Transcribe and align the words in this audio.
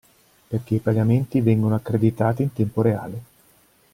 Perché 0.47 0.73
i 0.73 0.79
pagamenti 0.79 1.41
vengono 1.41 1.75
accreditati 1.75 2.41
in 2.41 2.51
tempo 2.53 2.81
reale. 2.81 3.23